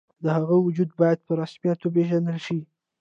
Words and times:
د 0.23 0.25
هغه 0.37 0.55
وجود 0.65 0.89
باید 0.99 1.19
په 1.27 1.31
رسمیت 1.41 1.79
وپېژندل 1.81 2.37
شي. 2.45 2.59